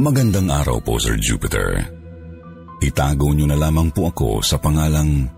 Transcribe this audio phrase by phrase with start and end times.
[0.00, 1.76] Magandang araw po, Sir Jupiter.
[2.80, 5.28] Itago niyo na lamang po ako sa pangalang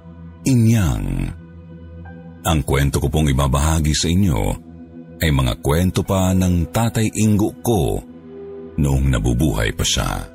[0.47, 1.27] Inyang.
[2.47, 4.39] Ang kwento ko pong ibabahagi sa inyo
[5.19, 7.99] ay mga kwento pa ng tatay Ingo ko
[8.79, 10.31] noong nabubuhay pa siya.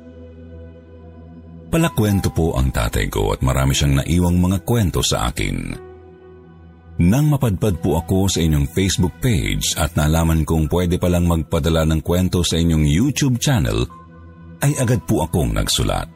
[1.72, 5.72] Palakwento po ang tatay ko at marami siyang naiwang mga kwento sa akin.
[7.00, 12.04] Nang mapadpad po ako sa inyong Facebook page at nalaman kong pwede palang magpadala ng
[12.04, 13.88] kwento sa inyong YouTube channel,
[14.62, 16.08] ay agad po akong nagsulat.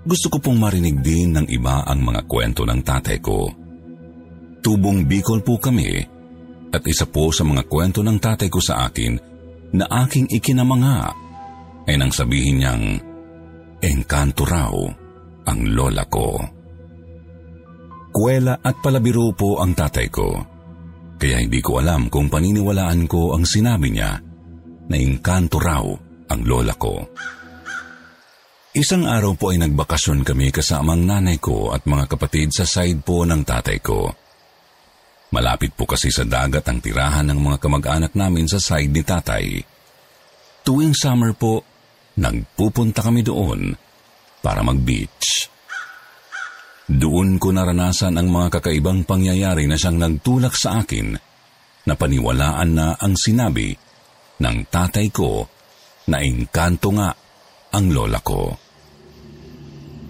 [0.00, 3.52] Gusto ko pong marinig din ng iba ang mga kwento ng tatay ko.
[4.64, 6.00] Tubong Bicol po kami
[6.72, 9.12] at isa po sa mga kwento ng tatay ko sa akin
[9.76, 11.12] na aking ikinamanga
[11.84, 12.84] ay nang sabihin niyang
[13.80, 14.72] engkanto raw
[15.46, 16.36] ang lola ko.
[18.10, 20.28] Kuwela at palabiro po ang tatay ko.
[21.20, 24.18] Kaya hindi ko alam kung paniniwalaan ko ang sinabi niya
[24.90, 25.84] na engkanto raw
[26.30, 27.02] ang lola ko.
[28.70, 33.02] Isang araw po ay nagbakasyon kami kasama ang nanay ko at mga kapatid sa side
[33.02, 34.06] po ng tatay ko.
[35.34, 39.58] Malapit po kasi sa dagat ang tirahan ng mga kamag-anak namin sa side ni tatay.
[40.62, 41.66] Tuwing summer po,
[42.14, 43.74] nagpupunta kami doon
[44.38, 45.50] para mag-beach.
[46.90, 51.14] Doon ko naranasan ang mga kakaibang pangyayari na siyang nagtulak sa akin
[51.86, 53.74] na paniwalaan na ang sinabi
[54.42, 55.46] ng tatay ko
[56.10, 57.14] na engkanto nga
[57.70, 58.50] ang lola ko.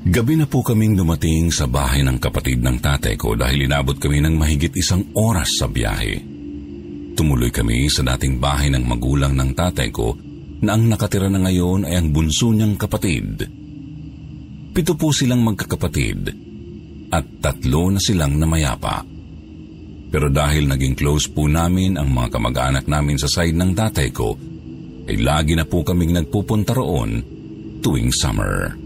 [0.00, 4.24] Gabi na po kaming dumating sa bahay ng kapatid ng tatay ko dahil inabot kami
[4.24, 6.16] ng mahigit isang oras sa biyahe.
[7.12, 10.16] Tumuloy kami sa dating bahay ng magulang ng tatay ko
[10.64, 13.44] na ang nakatira na ngayon ay ang bunso niyang kapatid.
[14.72, 16.20] Pito po silang magkakapatid
[17.12, 19.04] at tatlo na silang namayapa.
[20.10, 24.32] Pero dahil naging close po namin ang mga kamag-anak namin sa side ng tatay ko,
[25.08, 27.22] ay lagi na po kaming nagpupunta roon
[27.80, 28.76] tuwing summer.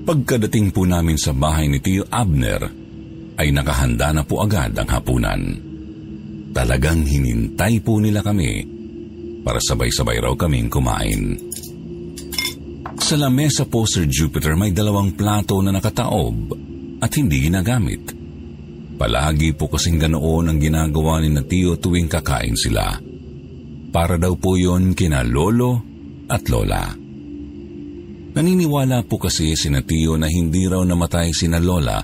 [0.00, 2.62] Pagkadating po namin sa bahay ni Tio Abner,
[3.40, 5.40] ay nakahanda na po agad ang hapunan.
[6.50, 8.64] Talagang hinintay po nila kami
[9.40, 11.38] para sabay-sabay raw kaming kumain.
[13.00, 16.36] Sa lamesa po, Sir Jupiter, may dalawang plato na nakataob
[17.00, 18.12] at hindi ginagamit.
[19.00, 23.09] Palagi po kasing ganoon ang ginagawa ni na Tio tuwing kakain sila.
[23.90, 25.82] Para daw po yon kina lolo
[26.30, 26.94] at lola.
[28.30, 31.98] Naniniwala po kasi si Tio na hindi raw namatay si lola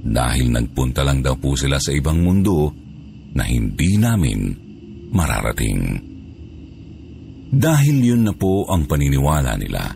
[0.00, 2.68] dahil nagpunta lang daw po sila sa ibang mundo
[3.32, 4.40] na hindi namin
[5.12, 5.82] mararating.
[7.50, 9.90] Dahil yun na po ang paniniwala nila,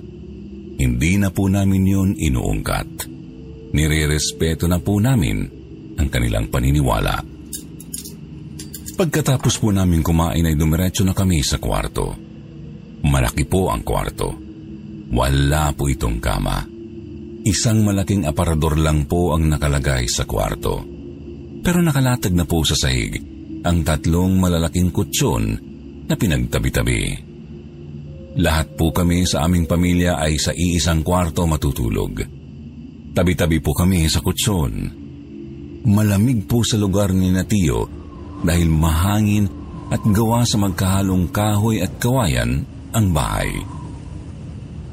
[0.81, 3.07] hindi na po namin yun inuungkat.
[3.75, 5.45] Nire-respeto na po namin
[6.01, 7.34] ang kanilang paniniwala.
[8.95, 12.15] Pagkatapos po namin kumain ay dumiretso na kami sa kwarto.
[13.03, 14.31] Malaki po ang kwarto.
[15.11, 16.63] Wala po itong kama.
[17.43, 20.87] Isang malaking aparador lang po ang nakalagay sa kwarto.
[21.59, 23.19] Pero nakalatag na po sa sahig
[23.67, 25.45] ang tatlong malalaking kutsyon
[26.07, 27.03] na pinagtabi-tabi.
[28.39, 32.23] Lahat po kami sa aming pamilya ay sa iisang kwarto matutulog.
[33.11, 35.03] Tabi-tabi po kami sa kutsyon.
[35.83, 38.04] Malamig po sa lugar ni Natio
[38.45, 39.49] dahil mahangin
[39.89, 43.51] at gawa sa magkahalong kahoy at kawayan ang bahay.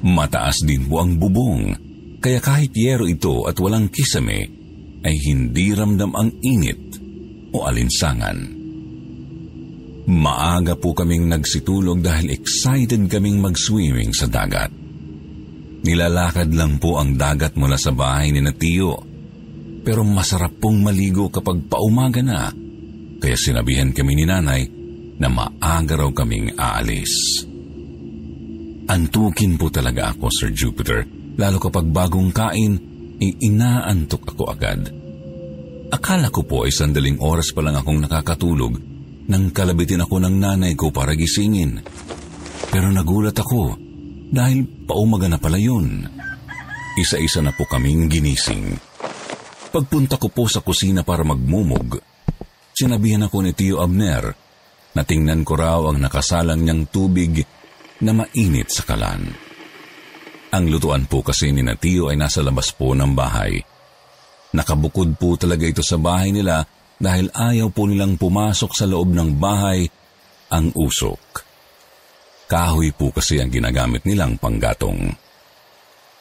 [0.02, 1.76] Mataas din po ang bubong,
[2.24, 4.50] kaya kahit yero ito at walang kisame,
[5.02, 6.98] ay hindi ramdam ang init
[7.54, 8.62] o alinsangan.
[10.10, 14.74] Maaga po kaming nagsitulog dahil excited kaming mag-swimming sa dagat.
[15.82, 19.12] Nilalakad lang po ang dagat mula sa bahay ni Natio
[19.82, 22.54] pero masarap pong maligo kapag paumaga na.
[23.22, 24.66] Kaya sinabihan kami ni nanay
[25.22, 27.46] na maaga raw kaming aalis.
[28.90, 31.06] Antukin po talaga ako, Sir Jupiter,
[31.38, 32.74] lalo kapag bagong kain,
[33.22, 34.90] inaantok ako agad.
[35.94, 38.74] Akala ko po ay sandaling oras pa lang akong nakakatulog
[39.30, 41.80] nang kalabitin ako ng nanay ko para gisingin.
[42.74, 43.78] Pero nagulat ako
[44.34, 46.04] dahil paumaga na pala yun.
[46.98, 48.76] Isa-isa na po kaming ginising.
[49.72, 52.11] Pagpunta ko po sa kusina para magmumog,
[52.82, 54.34] sinabihan ako ni Tio Abner
[54.98, 57.46] na tingnan ko raw ang nakasalang niyang tubig
[58.02, 59.30] na mainit sa kalan.
[60.52, 63.62] Ang lutuan po kasi ni na Tio ay nasa labas po ng bahay.
[64.58, 66.66] Nakabukod po talaga ito sa bahay nila
[66.98, 69.88] dahil ayaw po nilang pumasok sa loob ng bahay
[70.52, 71.22] ang usok.
[72.52, 75.08] Kahoy po kasi ang ginagamit nilang panggatong.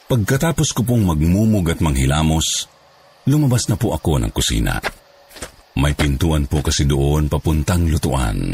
[0.07, 2.71] Pagkatapos ko pong magmumug at manghilamos,
[3.27, 4.79] lumabas na po ako ng kusina.
[5.79, 8.51] May pintuan po kasi doon papuntang lutuan.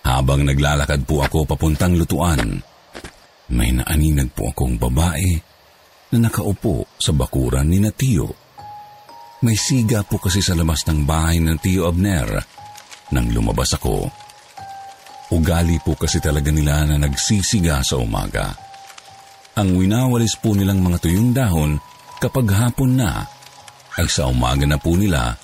[0.00, 2.40] Habang naglalakad po ako papuntang lutuan,
[3.52, 5.36] may naaninag po akong babae
[6.16, 8.32] na nakaupo sa bakuran ni Natio.
[9.44, 12.28] May siga po kasi sa labas ng bahay ng Tio Abner
[13.12, 14.08] nang lumabas ako.
[15.30, 18.52] Ugali po kasi talaga nila na nagsisiga sa umaga.
[19.60, 21.76] Ang winawalis po nilang mga tuyong dahon
[22.18, 23.24] kapag hapon na
[23.98, 25.34] ay sa umaga na po nila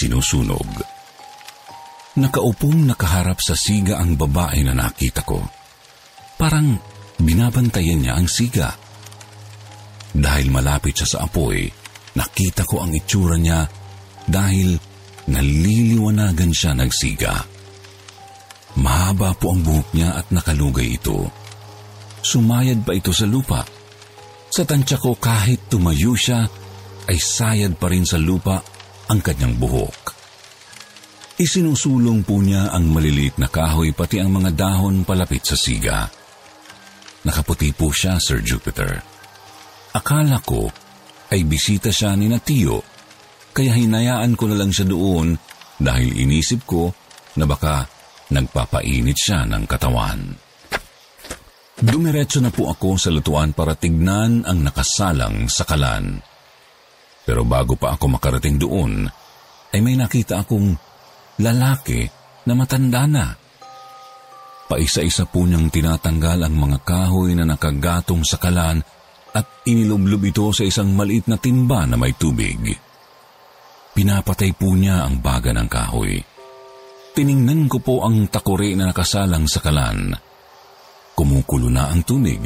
[0.00, 0.68] sinusunog.
[2.16, 5.44] Nakaupong nakaharap sa siga ang babae na nakita ko.
[6.40, 6.80] Parang
[7.20, 8.72] binabantayan niya ang siga.
[10.10, 11.68] Dahil malapit siya sa apoy,
[12.16, 13.68] nakita ko ang itsura niya
[14.26, 14.74] dahil
[15.30, 17.34] naliliwanagan siya nagsiga.
[18.80, 21.28] Mahaba po ang buhok niya at nakalugay ito.
[22.24, 23.62] Sumayad pa ito sa lupa.
[24.50, 26.42] Sa tansya ko kahit tumayo siya,
[27.06, 28.62] ay sayad pa rin sa lupa
[29.10, 30.14] ang kanyang buhok.
[31.40, 36.06] Isinusulong po niya ang maliliit na kahoy pati ang mga dahon palapit sa siga.
[37.26, 39.02] Nakaputi po siya, Sir Jupiter.
[39.92, 40.70] Akala ko
[41.34, 42.80] ay bisita siya ni Natio,
[43.50, 45.34] kaya hinayaan ko na lang siya doon
[45.80, 46.92] dahil inisip ko
[47.34, 50.22] na baka Nagpapainit siya ng katawan.
[51.82, 56.22] Dumiretso na po ako sa lutuan para tignan ang nakasalang sa kalan.
[57.30, 59.06] Pero bago pa ako makarating doon,
[59.70, 60.74] ay may nakita akong
[61.38, 62.02] lalaki
[62.42, 63.30] na matanda na.
[64.66, 68.82] Paisa-isa po niyang tinatanggal ang mga kahoy na nakagatong sa kalan
[69.30, 72.58] at inilublob ito sa isang maliit na timba na may tubig.
[73.94, 76.18] Pinapatay po niya ang baga ng kahoy.
[77.14, 80.18] Tiningnan ko po ang takore na nakasalang sa kalan.
[81.14, 82.42] Kumukulo na ang tubig,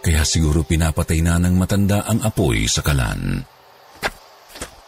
[0.00, 3.55] kaya siguro pinapatay na ng matanda ang apoy sa kalan.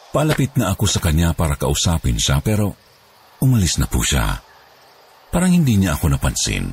[0.08, 2.72] Palapit na ako sa kanya para kausapin siya pero
[3.44, 4.40] umalis na po siya.
[5.28, 6.72] Parang hindi niya ako napansin.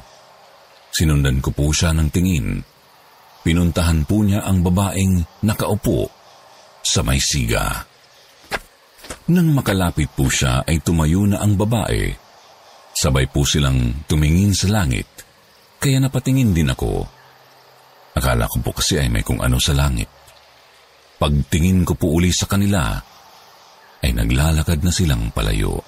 [0.96, 2.64] Sinundan ko po siya ng tingin.
[3.44, 6.08] Pinuntahan po niya ang babaeng nakaupo
[6.82, 7.84] sa may siga.
[9.30, 12.26] Nang makalapit po siya ay tumayo na ang babae
[12.96, 15.04] Sabay po silang tumingin sa langit,
[15.84, 17.04] kaya napatingin din ako.
[18.16, 20.08] Akala ko po kasi ay may kung ano sa langit.
[21.20, 22.96] Pagtingin ko po uli sa kanila,
[24.06, 25.82] ay naglalakad na silang palayo.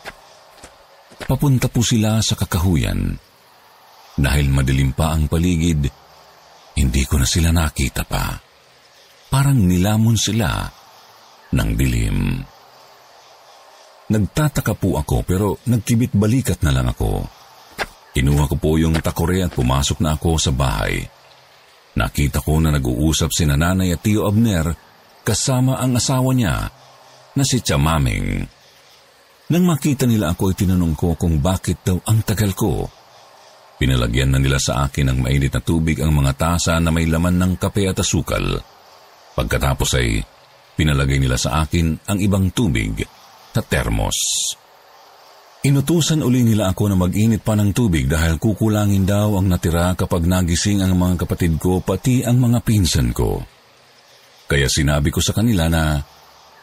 [1.21, 3.13] Papunta po sila sa kakahuyan.
[4.17, 5.85] Dahil madilim pa ang paligid,
[6.81, 8.33] hindi ko na sila nakita pa.
[9.29, 10.65] Parang nilamon sila
[11.53, 12.41] ng dilim.
[14.07, 17.21] Nagtataka po ako pero nagkibit balikat na lang ako.
[18.17, 21.05] Kinuha ko po yung takore at pumasok na ako sa bahay.
[21.93, 24.73] Nakita ko na nag-uusap si nanay at Tio Abner
[25.21, 26.71] kasama ang asawa niya
[27.37, 28.41] na si Chamaming.
[29.47, 32.89] Nang makita nila ako ay tinanong ko kung bakit daw ang tagal ko.
[33.77, 37.37] Pinalagyan na nila sa akin ng mainit na tubig ang mga tasa na may laman
[37.37, 38.57] ng kape at asukal.
[39.37, 40.19] Pagkatapos ay
[40.73, 43.05] pinalagay nila sa akin ang ibang tubig
[43.53, 44.17] sa termos.
[45.65, 50.29] Inutusan uli nila ako na mag-init pa ng tubig dahil kukulangin daw ang natira kapag
[50.29, 53.41] nagising ang mga kapatid ko pati ang mga pinsan ko.
[54.45, 55.97] Kaya sinabi ko sa kanila na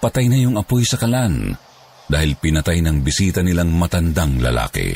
[0.05, 1.57] patay na yung apoy sa kalan
[2.05, 4.93] dahil pinatay ng bisita nilang matandang lalaki.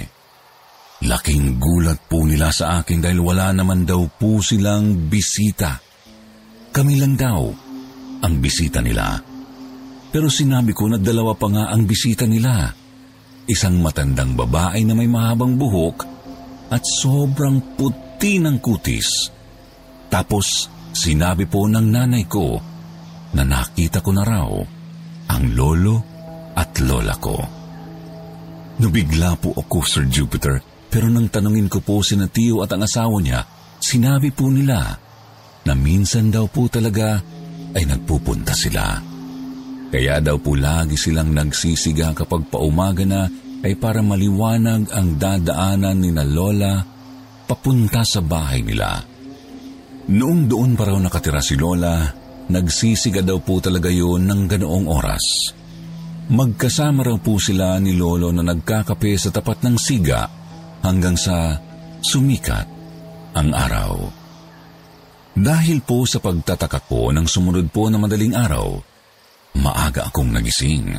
[1.09, 5.81] Laking gulat po nila sa akin dahil wala naman daw po silang bisita.
[6.69, 7.41] Kami lang daw
[8.21, 9.17] ang bisita nila.
[10.13, 12.69] Pero sinabi ko na dalawa pa nga ang bisita nila.
[13.49, 16.05] Isang matandang babae na may mahabang buhok
[16.69, 19.33] at sobrang puti ng kutis.
[20.13, 22.61] Tapos sinabi po ng nanay ko
[23.33, 24.78] na nakita ko na raw
[25.29, 26.19] ang lolo
[26.83, 27.37] lola ko.
[28.79, 33.19] Nabigla po ako, Sir Jupiter, pero nang tanungin ko po si Tio at ang asawa
[33.19, 33.43] niya,
[33.83, 34.95] sinabi po nila
[35.67, 37.19] na minsan daw po talaga
[37.75, 39.03] ay nagpupunta sila.
[39.89, 43.27] Kaya daw po lagi silang nagsisiga kapag paumaga na
[43.65, 46.79] ay para maliwanag ang dadaanan ni na Lola
[47.49, 49.03] papunta sa bahay nila.
[50.09, 52.05] Noong doon pa raw nakatira si Lola,
[52.49, 55.25] nagsisiga daw po talaga yun ng ganoong oras.
[56.29, 60.29] Magkasama raw po sila ni Lolo na nagkakape sa tapat ng siga
[60.85, 61.57] hanggang sa
[62.05, 62.69] sumikat
[63.33, 63.93] ang araw.
[65.39, 68.77] Dahil po sa pagtataka ko ng sumunod po na madaling araw,
[69.57, 70.99] maaga akong nagising.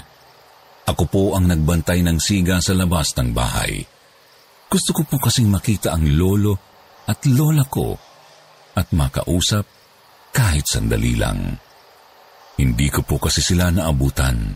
[0.89, 3.83] Ako po ang nagbantay ng siga sa labas ng bahay.
[4.69, 6.57] Gusto ko po kasing makita ang lolo
[7.05, 7.93] at lola ko
[8.73, 9.78] at makausap
[10.33, 11.57] kahit sandali lang.
[12.59, 14.51] Hindi ko po kasi sila naabutan.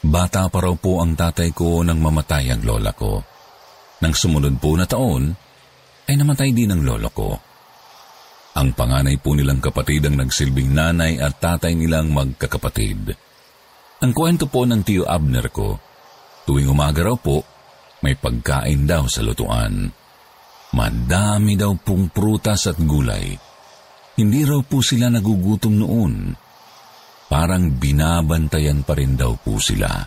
[0.00, 3.20] Bata pa raw po ang tatay ko nang mamatay ang lola ko.
[4.00, 5.28] Nang sumunod po na taon,
[6.08, 7.30] ay namatay din ang lolo ko.
[8.56, 13.14] Ang panganay po nilang kapatid ang nagsilbing nanay at tatay nilang magkakapatid.
[14.00, 15.76] Ang kwento po ng tiyo Abner ko,
[16.48, 17.44] tuwing umaga raw po,
[18.00, 19.92] may pagkain daw sa lutuan.
[20.72, 23.49] Madami daw pong prutas at gulay.
[24.20, 26.14] Hindi raw po sila nagugutom noon
[27.30, 30.02] Parang binabantayan pa rin daw po sila.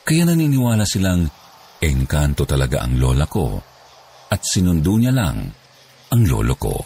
[0.00, 1.28] Kaya naniniwala silang
[1.76, 3.60] engkanto talaga ang lola ko
[4.32, 5.44] at sinundo niya lang
[6.08, 6.76] ang lolo ko.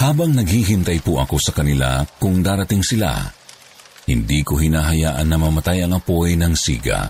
[0.00, 3.20] Habang naghihintay po ako sa kanila kung darating sila,
[4.08, 7.04] hindi ko hinahayaan na mamatay ang apoy ng siga.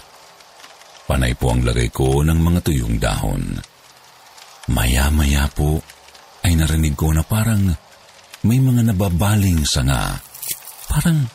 [1.06, 3.42] Panay po ang lagay ko ng mga tuyong dahon.
[4.74, 5.78] Maya-maya po
[6.48, 7.68] ay narinig ko na parang
[8.48, 10.16] may mga nababaling sanga.
[10.88, 11.28] Parang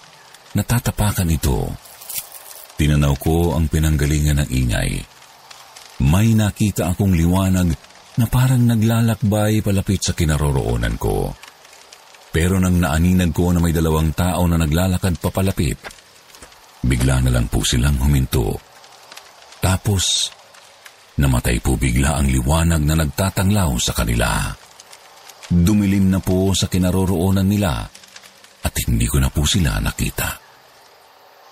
[0.58, 1.70] natatapakan ito.
[2.74, 4.92] Tinanaw ko ang pinanggalingan ng ingay.
[6.10, 7.70] May nakita akong liwanag
[8.18, 11.30] na parang naglalakbay palapit sa kinaroroonan ko.
[12.34, 15.78] Pero nang naaninag ko na may dalawang tao na naglalakad papalapit,
[16.82, 18.58] bigla na lang po silang huminto.
[19.62, 20.34] Tapos,
[21.22, 24.63] namatay po bigla ang liwanag na nagtatanglaw sa kanila.
[25.54, 27.86] Dumilim na po sa kinaroroonan nila
[28.66, 30.42] at hindi ko na po sila nakita.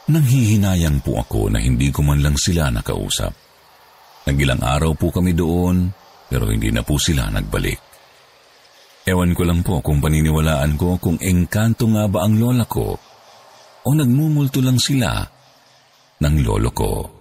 [0.10, 3.30] Nanghihinayang po ako na hindi ko man lang sila nakausap.
[4.26, 5.94] Nagilang araw po kami doon
[6.26, 7.78] pero hindi na po sila nagbalik.
[9.06, 12.98] Ewan ko lang po kung paniniwalaan ko kung engkanto nga ba ang lola ko
[13.86, 15.22] o nagmumulto lang sila
[16.22, 17.21] ng lolo ko.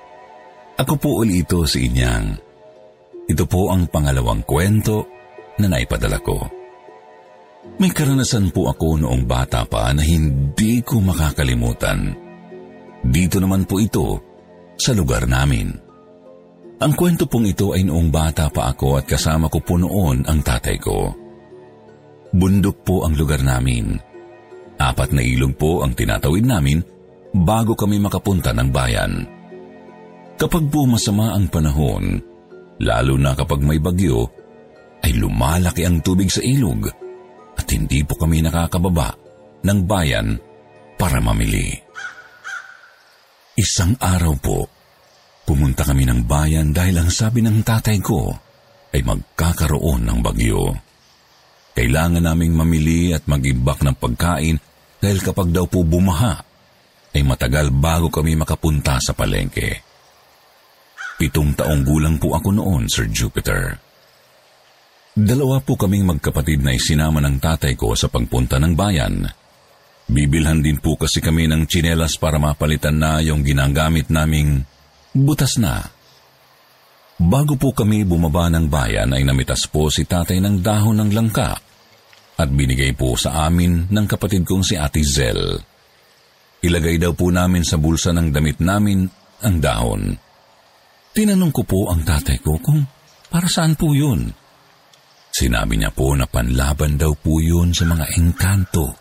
[0.79, 2.37] Ako po uli ito si Inyang.
[3.27, 5.07] Ito po ang pangalawang kwento
[5.59, 6.39] na naipadala ko.
[7.77, 12.13] May karanasan po ako noong bata pa na hindi ko makakalimutan.
[13.05, 14.07] Dito naman po ito
[14.77, 15.69] sa lugar namin.
[16.81, 20.41] Ang kwento pong ito ay noong bata pa ako at kasama ko po noon ang
[20.41, 21.13] tatay ko.
[22.33, 23.93] Bundok po ang lugar namin.
[24.81, 26.81] Apat na ilog po ang tinatawid namin
[27.37, 29.40] bago kami makapunta ng bayan.
[30.41, 32.17] Kapag po masama ang panahon,
[32.81, 34.25] lalo na kapag may bagyo,
[35.05, 36.89] ay lumalaki ang tubig sa ilog
[37.53, 39.13] at hindi po kami nakakababa
[39.61, 40.33] ng bayan
[40.97, 41.69] para mamili.
[43.53, 44.65] Isang araw po,
[45.45, 48.33] pumunta kami ng bayan dahil ang sabi ng tatay ko
[48.97, 50.73] ay magkakaroon ng bagyo.
[51.77, 54.57] Kailangan naming mamili at mag-ibak ng pagkain
[54.97, 56.33] dahil kapag daw po bumaha,
[57.13, 59.90] ay matagal bago kami makapunta sa palengke.
[61.21, 63.77] Pitong taong gulang po ako noon, Sir Jupiter.
[65.13, 69.29] Dalawa po kaming magkapatid na isinama ng tatay ko sa pagpunta ng bayan.
[70.09, 74.65] Bibilhan din po kasi kami ng tsinelas para mapalitan na yung ginagamit naming
[75.13, 75.85] butas na.
[77.21, 81.53] Bago po kami bumaba ng bayan ay namitas po si tatay ng dahon ng langka
[82.33, 85.53] at binigay po sa amin ng kapatid kong si Ate Zel.
[86.65, 89.05] Ilagay daw po namin sa bulsa ng damit namin
[89.45, 90.30] ang dahon.
[91.11, 92.87] Tinanong ko po ang tatay ko kung
[93.27, 94.31] para saan po yun.
[95.31, 98.95] Sinabi niya po na panlaban daw po yun sa mga engkanto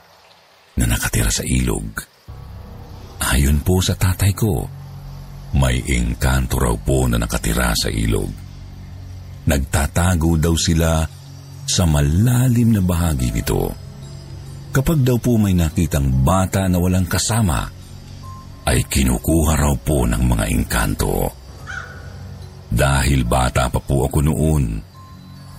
[0.79, 1.87] na nakatira sa ilog.
[3.31, 4.67] Ayon po sa tatay ko,
[5.55, 8.31] may engkanto raw po na nakatira sa ilog.
[9.47, 11.03] Nagtatago daw sila
[11.67, 13.71] sa malalim na bahagi nito.
[14.71, 17.67] Kapag daw po may nakitang bata na walang kasama,
[18.67, 21.40] ay kinukuha raw po ng mga engkanto.
[22.71, 24.65] Dahil bata pa po ako noon,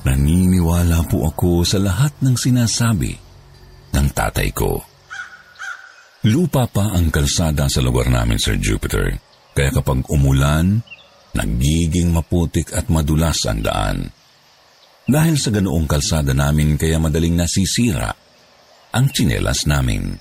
[0.08, 3.12] naniniwala po ako sa lahat ng sinasabi
[3.91, 4.80] ng tatay ko.
[6.32, 9.18] Lupa pa ang kalsada sa lugar namin, Sir Jupiter.
[9.51, 10.80] Kaya kapag umulan,
[11.36, 13.98] nagiging maputik at madulas ang daan.
[15.03, 18.08] Dahil sa ganoong kalsada namin kaya madaling nasisira
[18.96, 20.15] ang tsinelas namin.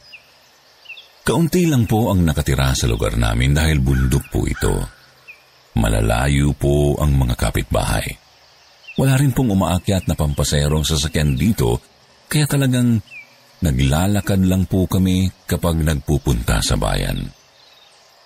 [1.20, 5.00] Kaunti lang po ang nakatira sa lugar namin dahil bundok po ito.
[5.78, 8.06] Malalayo po ang mga kapitbahay.
[8.98, 11.78] Wala rin pong umaakyat na pampaserong sasakyan dito
[12.26, 12.98] kaya talagang
[13.62, 17.40] naglalakad lang po kami kapag nagpupunta sa bayan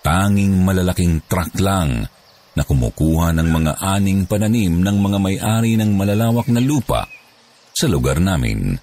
[0.05, 2.05] tanging malalaking truck lang
[2.53, 7.09] na kumukuha ng mga aning pananim ng mga may-ari ng malalawak na lupa
[7.73, 8.77] sa lugar namin.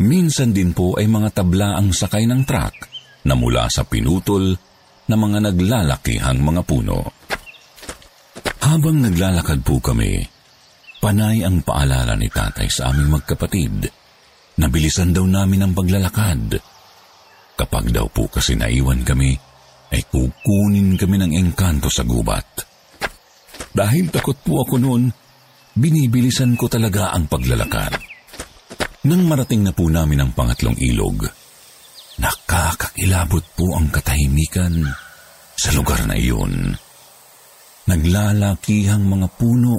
[0.00, 2.72] Minsan din po ay mga tabla ang sakay ng truck
[3.26, 4.54] na mula sa pinutol
[5.10, 7.19] na mga naglalakihang mga puno.
[8.60, 10.20] Habang naglalakad po kami,
[11.00, 13.88] panay ang paalala ni tatay sa aming magkapatid.
[14.60, 16.60] Nabilisan daw namin ang paglalakad.
[17.56, 19.32] Kapag daw po kasi naiwan kami,
[19.90, 22.68] ay kukunin kami ng engkanto sa gubat.
[23.72, 25.08] Dahil takot po ako noon,
[25.72, 27.96] binibilisan ko talaga ang paglalakad.
[29.08, 31.24] Nang marating na po namin ang pangatlong ilog,
[32.20, 34.84] nakakakilabot po ang katahimikan
[35.56, 36.76] sa lugar na iyon.
[37.90, 39.74] Naglalakihang mga puno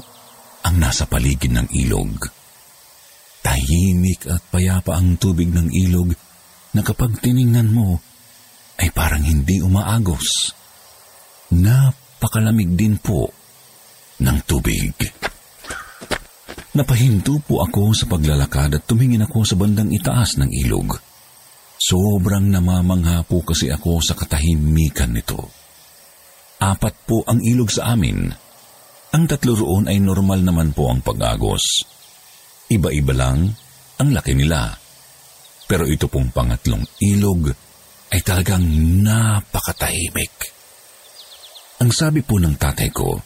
[0.68, 2.28] ang nasa paligid ng ilog.
[3.40, 6.12] Tahimik at payapa ang tubig ng ilog
[6.76, 8.04] na kapag tiningnan mo,
[8.84, 10.52] ay parang hindi umaagos.
[11.56, 13.32] Napakalamig din po
[14.20, 14.92] ng tubig.
[16.76, 21.00] Napahinto po ako sa paglalakad at tumingin ako sa bandang itaas ng ilog.
[21.80, 25.61] Sobrang namamangha po kasi ako sa katahimikan nito.
[26.62, 28.30] Apat po ang ilog sa amin.
[29.18, 31.90] Ang tatlo roon ay normal naman po ang pag-agos.
[32.70, 33.50] Iba-iba lang
[33.98, 34.70] ang laki nila.
[35.66, 37.50] Pero ito pong pangatlong ilog
[38.14, 38.62] ay talagang
[39.02, 40.36] napakatahimik.
[41.82, 43.18] Ang sabi po ng tatay ko,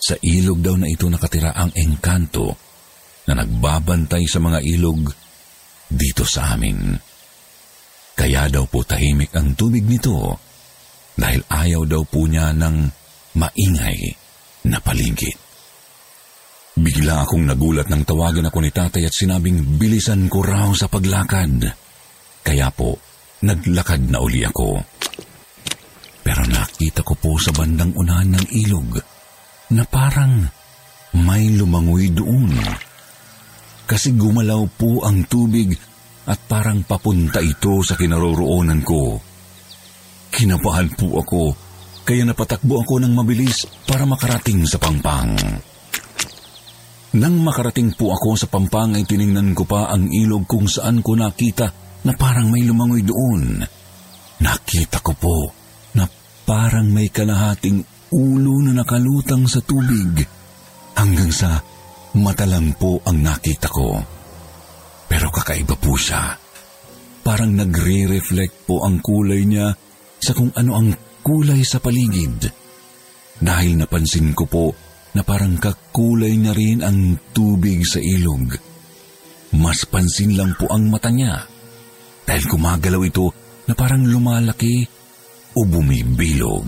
[0.00, 2.56] sa ilog daw na ito nakatira ang engkanto
[3.28, 5.12] na nagbabantay sa mga ilog
[5.92, 6.96] dito sa amin.
[8.16, 10.45] Kaya daw po tahimik ang tubig nito
[11.16, 12.76] dahil ayaw daw po niya ng
[13.40, 13.98] maingay
[14.68, 15.36] na paligid.
[16.76, 21.64] Bigla akong nagulat nang tawagan ako ni tatay at sinabing bilisan ko raw sa paglakad.
[22.44, 23.00] Kaya po,
[23.40, 24.76] naglakad na uli ako.
[26.20, 29.00] Pero nakita ko po sa bandang unahan ng ilog
[29.72, 30.44] na parang
[31.16, 32.52] may lumangoy doon.
[33.88, 35.72] Kasi gumalaw po ang tubig
[36.26, 39.16] at parang papunta ito sa kinaroroonan ko.
[40.36, 41.42] Kinabahan po ako
[42.04, 45.32] kaya napatakbo ako ng mabilis para makarating sa pampang.
[47.16, 51.16] Nang makarating po ako sa pampang ay tiningnan ko pa ang ilog kung saan ko
[51.16, 51.72] nakita
[52.04, 53.64] na parang may lumangoy doon.
[54.44, 55.38] Nakita ko po
[55.96, 56.04] na
[56.44, 57.80] parang may kalahating
[58.12, 60.20] ulo na nakalutang sa tubig
[61.00, 61.64] hanggang sa
[62.20, 63.96] mata lang po ang nakita ko.
[65.08, 66.36] Pero kakaiba po siya.
[67.24, 69.85] Parang nagre-reflect po ang kulay niya
[70.26, 70.90] sa kung ano ang
[71.22, 72.50] kulay sa paligid.
[73.38, 74.66] Dahil napansin ko po
[75.14, 78.58] na parang kakulay na rin ang tubig sa ilog.
[79.54, 81.46] Mas pansin lang po ang mata niya
[82.26, 83.30] dahil gumagalaw ito
[83.70, 84.82] na parang lumalaki
[85.54, 86.66] o bumibilog.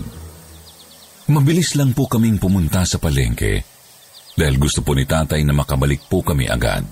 [1.29, 3.61] Mabilis lang po kaming pumunta sa palengke
[4.39, 6.87] dahil gusto po ni tatay na makabalik po kami agad.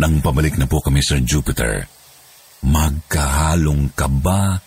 [0.00, 1.84] Nang pabalik na po kami, Sir Jupiter,
[2.64, 4.58] magkahalong kaba,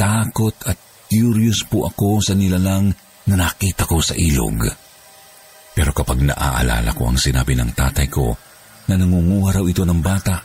[0.00, 0.80] takot at
[1.12, 2.88] curious po ako sa nilalang
[3.28, 4.64] na nakita ko sa ilog.
[5.76, 8.32] Pero kapag naaalala ko ang sinabi ng tatay ko
[8.88, 10.40] na nangunguha raw ito ng bata,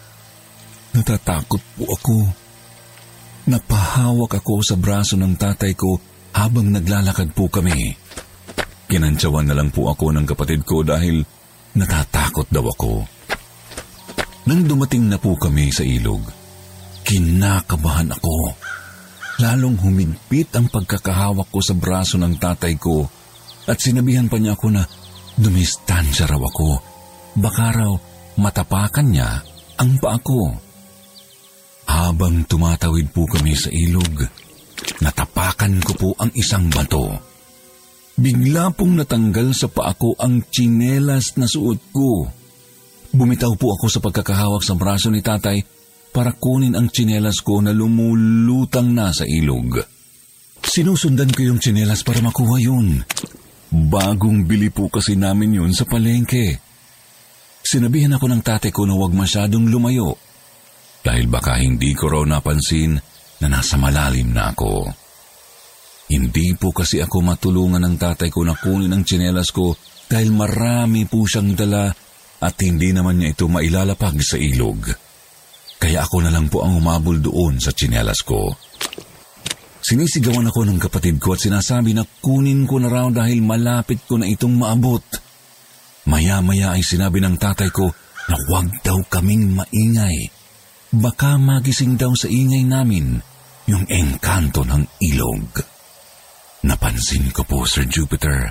[0.91, 2.17] natatakot po ako.
[3.45, 5.95] Napahawak ako sa braso ng tatay ko
[6.35, 7.95] habang naglalakad po kami.
[8.91, 11.23] Kinantsawan na lang po ako ng kapatid ko dahil
[11.79, 13.05] natatakot daw ako.
[14.45, 16.21] Nang dumating na po kami sa ilog,
[17.01, 18.53] kinakabahan ako.
[19.35, 23.03] Lalong humigpit ang pagkakahawak ko sa braso ng tatay ko
[23.67, 24.83] at sinabihan pa niya ako na
[25.35, 26.79] dumistansya raw ako.
[27.35, 27.91] Baka raw
[28.39, 29.43] matapakan niya
[29.75, 30.55] ang paa ko.
[31.85, 34.23] Habang tumatawid po kami sa ilog,
[35.03, 37.11] natapakan ko po ang isang bato.
[38.15, 42.23] Bigla pong natanggal sa paa ko ang tsinelas na suot ko.
[43.11, 45.74] Bumitaw po ako sa pagkakahawak sa braso ni tatay
[46.15, 49.83] para kunin ang tsinelas ko na lumulutang na sa ilog.
[50.63, 53.03] Sinusundan ko yung tsinelas para makuha yun.
[53.75, 56.63] Bagong bili po kasi namin yun sa palengke.
[57.59, 60.15] Sinabihan ako ng tatay ko na huwag masyadong lumayo
[61.05, 62.97] dahil baka hindi ko raw napansin
[63.43, 64.89] na nasa malalim na ako.
[66.09, 69.75] Hindi po kasi ako matulungan ng tatay ko na kunin ang tsinelas ko
[70.07, 71.89] dahil marami po siyang dala
[72.41, 75.05] at hindi naman niya ito mailalapag sa ilog.
[75.79, 78.55] Kaya ako na lang po ang umabol doon sa tsinelas ko.
[79.85, 84.17] Sinisigawan ako ng kapatid ko at sinasabi na kunin ko na raw dahil malapit ko
[84.17, 85.05] na itong maabot.
[86.09, 87.93] Maya-maya ay sinabi ng tatay ko
[88.25, 90.33] na huwag daw kaming maingay.
[90.89, 93.21] Baka magising daw sa ingay namin
[93.69, 95.61] yung engkanto ng ilog.
[96.65, 98.49] Napansin ko po, Sir Jupiter,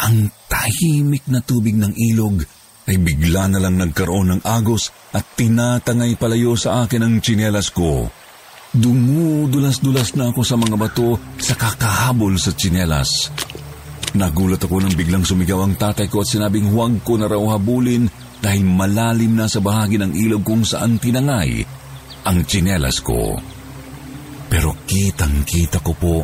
[0.00, 2.44] ang tahimik na tubig ng ilog
[2.86, 8.06] ay bigla na lang nagkaroon ng agos at tinatangay palayo sa akin ang tsinelas ko.
[8.70, 13.34] Dumudulas-dulas na ako sa mga bato sa kakahabol sa tsinelas.
[14.14, 18.06] Nagulat ako nang biglang sumigaw ang tatay ko at sinabing huwag ko na raw habulin
[18.38, 21.66] dahil malalim na sa bahagi ng ilog kung saan tinangay
[22.22, 23.34] ang tsinelas ko.
[24.46, 26.16] Pero kitang-kita ko po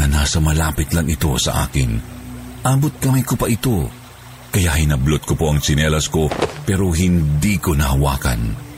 [0.00, 1.90] na nasa malapit lang ito sa akin.
[2.64, 3.99] Abot kamay ko pa ito
[4.50, 6.26] kaya hinablot ko po ang tsinelas ko
[6.66, 8.70] pero hindi ko nahawakan.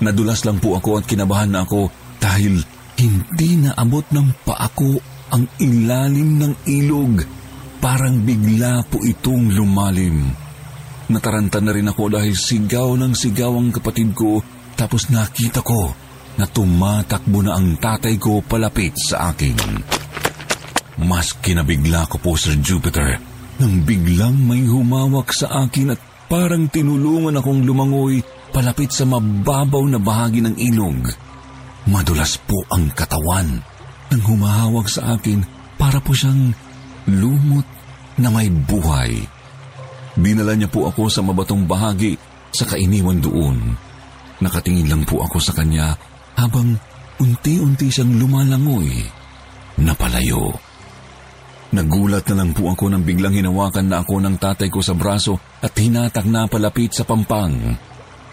[0.00, 1.90] Nadulas lang po ako at kinabahan na ako
[2.22, 2.62] dahil
[2.94, 4.96] hindi naabot ng paa ko
[5.34, 7.26] ang ilalim ng ilog.
[7.82, 10.30] Parang bigla po itong lumalim.
[11.10, 14.38] Nataranta na rin ako dahil sigaw ng sigaw ang kapatid ko
[14.78, 15.90] tapos nakita ko
[16.38, 19.58] na tumatakbo na ang tatay ko palapit sa akin.
[21.02, 23.29] Mas kinabigla ko po Sir Jupiter
[23.60, 26.00] nang biglang may humawak sa akin at
[26.32, 31.12] parang tinulungan akong lumangoy palapit sa mababaw na bahagi ng ilog.
[31.84, 33.60] Madulas po ang katawan
[34.10, 35.44] nang humahawak sa akin
[35.76, 36.56] para po siyang
[37.12, 37.68] lumot
[38.16, 39.20] na may buhay.
[40.16, 42.16] Dinala niya po ako sa mabatong bahagi
[42.50, 43.76] sa kainiwan doon.
[44.40, 45.92] Nakatingin lang po ako sa kanya
[46.40, 46.80] habang
[47.20, 48.88] unti-unti siyang lumalangoy
[49.84, 50.69] na palayo.
[51.70, 55.38] Nagulat na lang po ako nang biglang hinawakan na ako ng tatay ko sa braso
[55.62, 57.78] at hinatak na palapit sa pampang.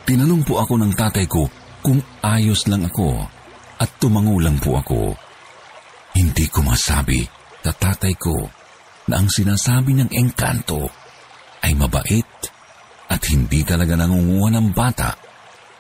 [0.10, 1.46] Tinanong po ako ng tatay ko
[1.86, 3.14] kung ayos lang ako
[3.78, 5.14] at tumango lang po ako.
[6.18, 7.22] Hindi ko masabi
[7.62, 8.50] sa tatay ko
[9.14, 10.90] na ang sinasabi ng engkanto
[11.62, 12.34] ay mabait
[13.08, 15.14] at hindi talaga nangunguha ng bata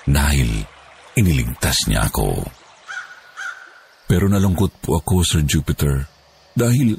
[0.06, 0.62] dahil
[1.18, 2.46] iniligtas niya ako.
[4.08, 6.06] Pero nalungkot po ako, Sir Jupiter,
[6.56, 6.96] dahil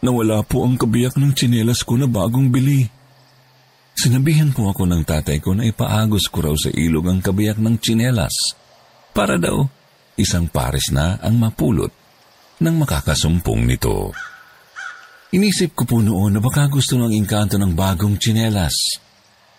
[0.00, 2.88] Nawala po ang kabiyak ng tsinelas ko na bagong bili.
[3.92, 7.76] Sinabihan po ako ng tatay ko na ipaagos ko raw sa ilog ang kabiyak ng
[7.76, 8.32] tsinelas
[9.12, 9.60] para daw
[10.16, 11.92] isang pares na ang mapulot
[12.64, 14.16] ng makakasumpong nito.
[15.36, 19.04] Inisip ko po noon na baka gusto ng inkanto ng bagong tsinelas.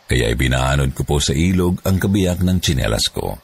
[0.09, 3.37] Kaya ibinaanod ko po sa ilog ang kabiyak ng tsinelas ko.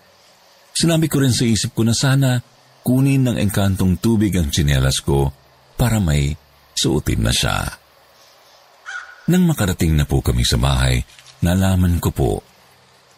[0.74, 2.42] Sinabi ko rin sa isip ko na sana
[2.82, 5.30] kunin ng engkantong tubig ang tsinelas ko
[5.78, 6.47] para may
[6.78, 7.58] suotin na siya.
[9.28, 11.02] Nang makarating na po kami sa bahay,
[11.44, 12.32] nalaman ko po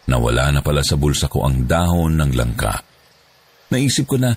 [0.10, 2.82] na wala na pala sa bulsa ko ang dahon ng langka.
[3.70, 4.34] Naisip ko na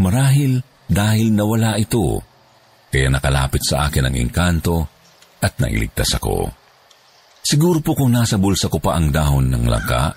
[0.00, 2.24] marahil dahil nawala ito,
[2.88, 4.88] kaya nakalapit sa akin ang engkanto
[5.44, 6.48] at nailigtas ako.
[7.44, 10.16] Siguro po kung nasa bulsa ko pa ang dahon ng langka,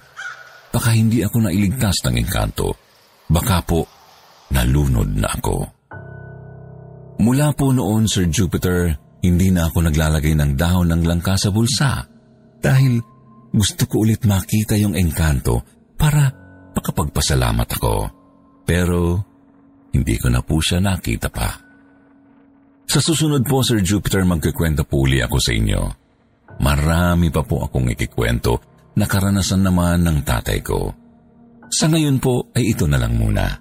[0.71, 2.71] baka hindi ako nailigtas ng engkanto.
[3.27, 3.83] Baka po
[4.55, 5.74] nalunod na ako.
[7.15, 12.05] Mula po noon, Sir Jupiter, hindi na ako naglalagay ng dahon ng langka sa bulsa
[12.59, 13.01] dahil
[13.55, 15.63] Gusto ko ulit makita yung engkanto
[15.95, 16.27] para
[16.75, 17.95] makapagpasalamat ako.
[18.67, 19.23] Pero
[19.95, 21.55] hindi ko na po siya nakita pa.
[22.83, 25.81] Sa susunod po, Sir Jupiter, magkikwento po uli ako sa inyo.
[26.59, 28.59] Marami pa po akong ikikwento
[28.99, 30.91] na karanasan naman ng tatay ko.
[31.71, 33.55] Sa ngayon po ay ito na lang muna.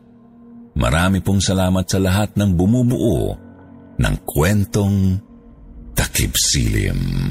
[0.74, 3.38] Marami pong salamat sa lahat ng bumubuo
[4.00, 5.20] ng kwentong
[5.94, 7.30] Takip Silim.